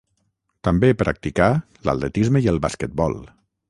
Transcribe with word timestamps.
També 0.67 0.89
practicà 1.03 1.51
l'atletisme 1.91 2.45
i 2.47 2.53
el 2.57 2.63
basquetbol. 2.69 3.19